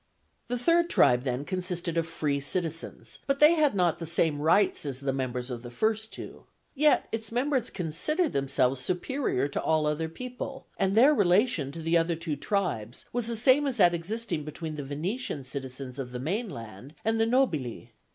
The 0.47 0.57
third 0.57 0.89
tribe, 0.89 1.21
then, 1.21 1.45
consisted 1.45 1.95
of 1.95 2.07
free 2.07 2.39
citizens, 2.39 3.19
but 3.27 3.37
they 3.39 3.53
had 3.53 3.75
not 3.75 3.99
the 3.99 4.07
same 4.07 4.41
rights 4.41 4.83
as 4.83 4.99
the 5.01 5.13
members 5.13 5.51
of 5.51 5.61
the 5.61 5.69
first 5.69 6.11
two; 6.11 6.45
yet 6.73 7.07
its 7.11 7.31
members 7.31 7.69
considered 7.69 8.33
themselves 8.33 8.81
superior 8.81 9.47
to 9.49 9.61
all 9.61 9.85
other 9.85 10.09
people; 10.09 10.65
and 10.79 10.95
their 10.95 11.13
relation 11.13 11.71
to 11.73 11.83
the 11.83 11.99
other 11.99 12.15
two 12.15 12.35
tribes 12.35 13.05
was 13.13 13.27
the 13.27 13.35
same 13.35 13.67
as 13.67 13.77
that 13.77 13.93
existing 13.93 14.43
between 14.43 14.73
the 14.75 14.83
Venetian 14.83 15.43
citizens 15.43 15.99
of 15.99 16.13
the 16.13 16.19
mainland 16.19 16.95
and 17.05 17.21
the 17.21 17.27
nobili. 17.27 17.89